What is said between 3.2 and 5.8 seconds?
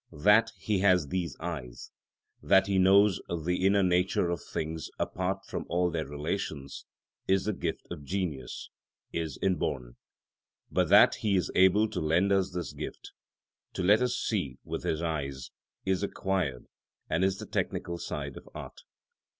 the inner nature of things apart from